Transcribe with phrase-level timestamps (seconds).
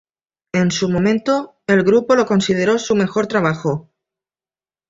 [0.53, 3.91] En su momento el grupo lo consideró su mejor trabajo.